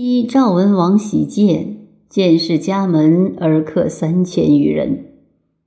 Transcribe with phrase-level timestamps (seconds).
[0.00, 5.06] 昔赵文王喜见，见氏家门而客三千余人，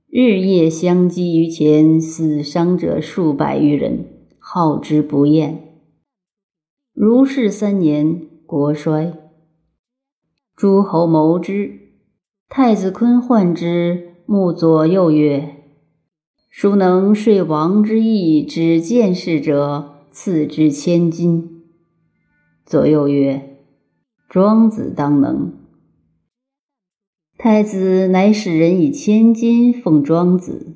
[0.08, 4.06] 日夜相击于前，死伤者数百余人，
[4.38, 5.82] 好之不厌。
[6.94, 9.12] 如是三年，国衰。
[10.56, 11.78] 诸侯谋之，
[12.48, 15.56] 太子坤患之，目左右曰
[16.48, 21.64] ：“孰能遂王之意，止见事者，赐之千金。”
[22.64, 23.50] 左右曰
[24.32, 25.52] ：“庄子当能。”
[27.36, 30.74] 太子乃使人以千金奉庄子。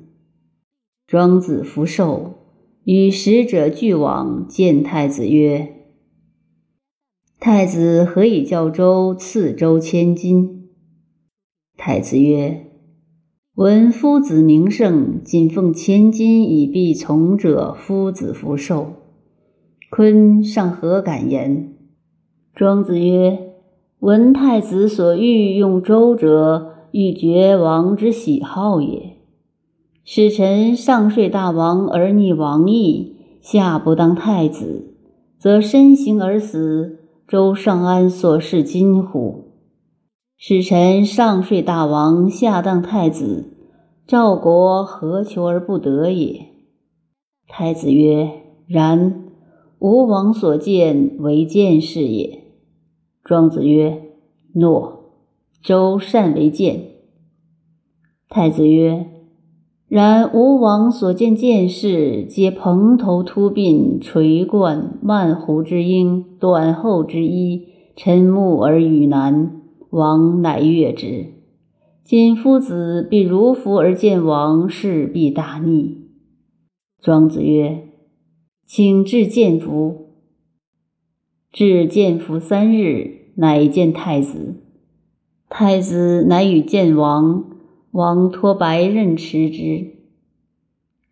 [1.07, 2.33] 庄子福寿，
[2.83, 5.73] 与使者俱往，见太子曰：
[7.39, 10.69] 太子何以教周赐周千金？
[11.75, 12.63] 太子曰
[13.57, 18.93] ：“闻夫子名盛，仅奉千金以必从者，夫子福寿。
[19.89, 21.73] 坤尚何敢言？”
[22.53, 23.46] 庄子曰
[23.99, 29.17] ：“闻太子所欲用周者，欲绝王之喜好也。
[30.03, 34.93] 使臣上睡大王而逆王意，下不当太子，
[35.39, 39.51] 则身行而死。”周尚安所事今乎？
[40.37, 43.51] 使臣上睡大王，下当太子，
[44.05, 46.45] 赵国何求而不得也？
[47.49, 48.29] 太子曰
[48.65, 49.25] ：“然，
[49.79, 52.43] 吾王所见为见事也。”
[53.27, 54.03] 庄子曰
[54.55, 55.11] ：“诺。”
[55.61, 56.81] 周善为见。
[58.29, 59.05] 太子曰。
[59.89, 67.67] 然吴王所见见士，皆蓬头秃鬓、垂冠、万胡之缨、短厚之衣，
[67.97, 69.61] 沉目而语难。
[69.89, 71.33] 王乃悦之。
[72.05, 75.97] 今夫子必如服而见王，势必大逆。
[77.01, 77.89] 庄子曰
[78.65, 80.06] ：“请至见服。”
[81.57, 84.57] 至见服三日，乃见太子。
[85.49, 87.45] 太子乃与见王。
[87.89, 89.95] 王托白刃持之。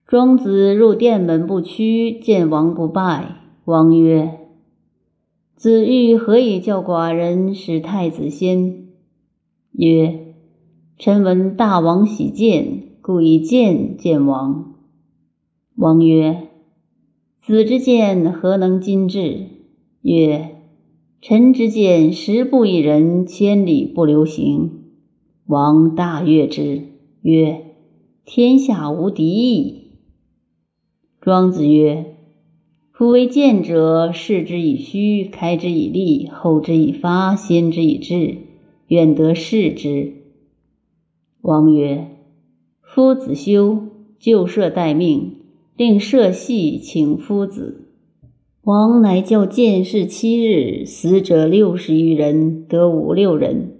[0.06, 3.38] 庄子入殿门不趋，见王不拜。
[3.64, 4.38] 王曰
[5.58, 8.90] ：“子欲何以教寡人使太子先？”
[9.74, 10.36] 曰
[11.00, 14.75] ：“臣闻大王喜见，故以见见王。”
[15.78, 16.50] 王曰
[17.41, 19.47] ：“子之见何能今至？”
[20.06, 20.58] 曰
[21.20, 24.84] ：“臣之见，十步一人，千里不留行。”
[25.48, 26.84] 王大悦之，
[27.24, 27.74] 曰
[28.24, 29.94] ：“天下无敌矣。”
[31.20, 32.18] 庄子曰
[32.94, 38.38] ：“夫为见者，视之以虚，开之以利，后之以发，先之以智，
[38.90, 40.14] 愿得视之。”
[41.42, 42.12] 王曰
[42.86, 43.88] ：“夫子修，
[44.20, 45.38] 就舍待命，
[45.76, 47.82] 令社戏请夫子。”
[48.66, 53.78] 王乃教见事七日，死者六十余人，得五六人。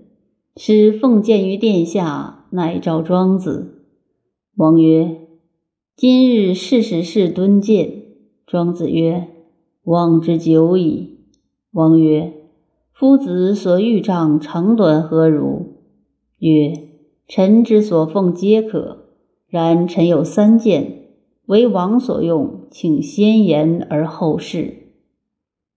[0.58, 3.82] 使奉见于殿下，乃召庄子。
[4.56, 5.22] 王曰
[5.98, 8.04] ：“今日是时事敦见。”
[8.46, 9.30] 庄子曰
[9.86, 11.18] ：“望之久矣。”
[11.74, 12.34] 王曰
[12.94, 15.78] ：“夫子所欲丈长短何如？”
[16.38, 16.74] 曰
[17.28, 19.06] ：“臣之所奉皆可。
[19.48, 21.05] 然臣有三见，
[21.48, 24.92] 为王所用，请先言而后事。”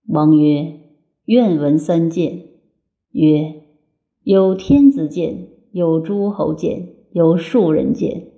[0.09, 0.81] 王曰
[1.27, 2.45] ：“愿闻三见。”
[3.13, 3.55] 曰。
[4.25, 8.29] 有天子见，有诸侯见，有庶人见。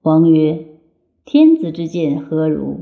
[0.00, 0.78] 王曰
[1.26, 2.80] ：“天子之见何如？”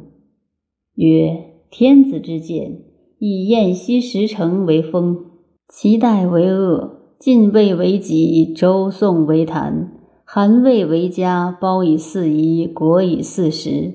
[0.95, 2.85] 曰：“天子之见，
[3.19, 5.25] 以燕西十城为封，
[5.69, 9.96] 齐代为恶，晋魏为己，周宋为谈，
[10.39, 13.95] 韩魏为家，包以四夷，国以四时，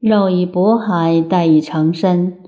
[0.00, 2.38] 绕以渤海，带以长山，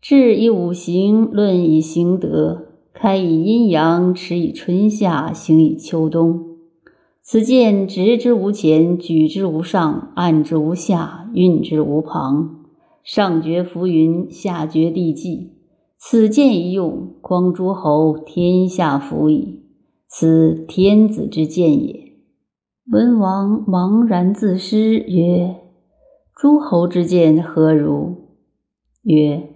[0.00, 6.56] 治以五行，论以行德。”开以阴阳，持以春夏，行以秋冬。
[7.20, 12.64] 此剑直之无前，举之无上，按之无下，运之无旁。
[13.04, 15.50] 上绝浮云，下绝地际。
[15.98, 19.60] 此剑一用，匡诸侯，天下服矣。
[20.08, 22.09] 此天子之剑也。
[22.90, 25.54] 文王茫然自失，曰
[26.34, 28.16] ：“诸侯之见何如？”
[29.06, 29.50] 曰：“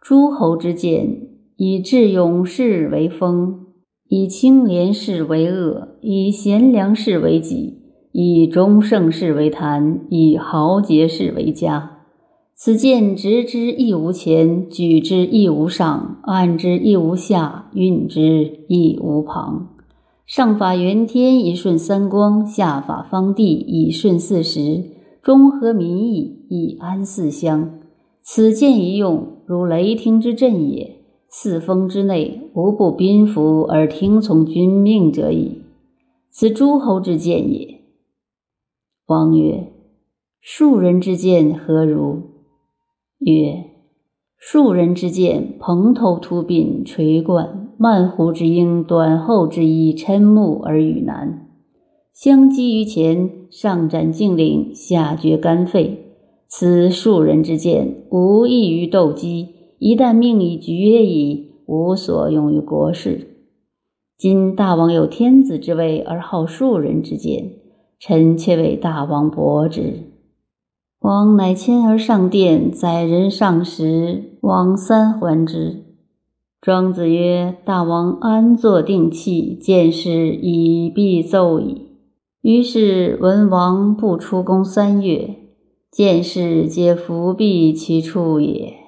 [0.00, 3.66] 诸侯之见。”以智勇士为锋，
[4.08, 7.82] 以清廉士为恶，以贤良士为己，
[8.12, 11.98] 以忠胜士为谈，以豪杰士为家。
[12.54, 19.75] 此剑直之亦无前，举之亦无上，按之亦无下，运之亦无旁。
[20.26, 24.82] 上法元天以顺三光，下法方地以顺四时，
[25.22, 27.78] 中和民意以安四乡。
[28.22, 30.96] 此剑一用，如雷霆之震也。
[31.28, 35.62] 四封之内，无不宾服而听从君命者矣。
[36.30, 37.82] 此诸侯之见也。
[39.06, 39.72] 王曰
[40.42, 42.22] ：“庶人之见何如？”
[43.20, 43.64] 曰
[44.38, 51.48] ：“庶人之见，蓬头秃鬓，垂冠，漫胡之缨，短厚之衣，瞠目而语难，
[52.12, 56.04] 相击于前，上斩颈领，下决肝肺。
[56.48, 59.48] 此庶人之见，无异于斗鸡。
[59.78, 63.28] 一旦命以绝矣，无所用于国事。
[64.16, 67.52] 今大王有天子之位，而好庶人之见。”
[67.98, 70.15] 臣妾为大王伯之。
[71.06, 75.84] 王乃迁而上殿，载人上时，王三还之。
[76.60, 81.92] 庄子曰：“大王安坐定气，见事以必奏矣。”
[82.42, 85.36] 于是文王不出宫三月，
[85.92, 88.85] 见事皆伏避其处也。